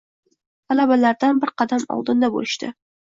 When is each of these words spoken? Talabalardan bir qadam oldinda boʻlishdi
Talabalardan 0.71 1.41
bir 1.43 1.53
qadam 1.63 1.85
oldinda 1.97 2.31
boʻlishdi 2.37 2.73